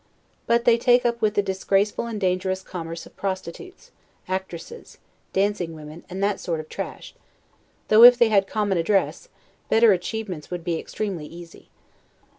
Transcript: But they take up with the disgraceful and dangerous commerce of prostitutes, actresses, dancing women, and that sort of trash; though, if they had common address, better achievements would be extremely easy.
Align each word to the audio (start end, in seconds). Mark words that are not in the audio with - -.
But 0.47 0.65
they 0.65 0.79
take 0.79 1.05
up 1.05 1.21
with 1.21 1.35
the 1.35 1.43
disgraceful 1.43 2.07
and 2.07 2.19
dangerous 2.19 2.63
commerce 2.63 3.05
of 3.05 3.15
prostitutes, 3.15 3.91
actresses, 4.27 4.97
dancing 5.31 5.75
women, 5.75 6.05
and 6.09 6.23
that 6.23 6.39
sort 6.39 6.59
of 6.59 6.67
trash; 6.69 7.13
though, 7.87 8.01
if 8.01 8.17
they 8.17 8.29
had 8.29 8.47
common 8.47 8.79
address, 8.79 9.29
better 9.69 9.93
achievements 9.93 10.49
would 10.49 10.63
be 10.63 10.79
extremely 10.79 11.27
easy. 11.27 11.69